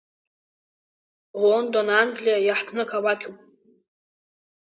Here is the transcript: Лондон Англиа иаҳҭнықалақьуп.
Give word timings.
Лондон 1.43 1.87
Англиа 2.01 2.37
иаҳҭнықалақьуп. 2.41 3.37